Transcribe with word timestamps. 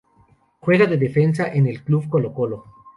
Juega 0.61 0.87
de 0.87 0.97
defensa 0.97 1.45
en 1.53 1.67
el 1.67 1.83
club 1.83 2.07
Colo-Colo. 2.09 2.63